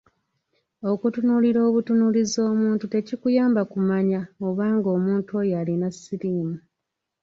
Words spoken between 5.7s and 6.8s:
siriimu.